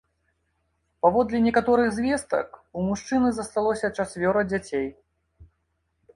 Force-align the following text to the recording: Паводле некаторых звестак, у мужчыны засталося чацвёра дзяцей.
Паводле 1.03 1.41
некаторых 1.47 1.87
звестак, 1.97 2.49
у 2.77 2.87
мужчыны 2.89 3.31
засталося 3.41 3.93
чацвёра 3.97 4.41
дзяцей. 4.51 4.89